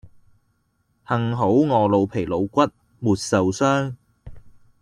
[1.07, 2.61] 幸好我老皮老骨
[2.97, 3.95] 沒受傷